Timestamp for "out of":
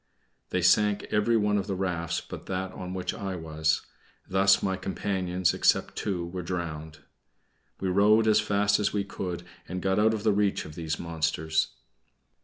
9.99-10.23